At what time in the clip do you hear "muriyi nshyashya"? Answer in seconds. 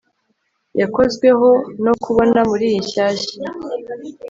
2.49-3.45